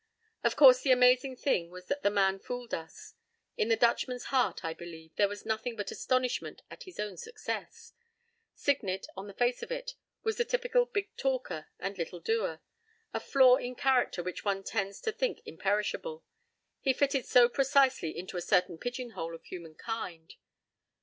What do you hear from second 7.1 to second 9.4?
success. Signet, on the